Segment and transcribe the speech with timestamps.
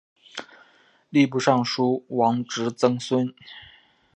[1.11, 3.35] 吏部尚书王直曾孙。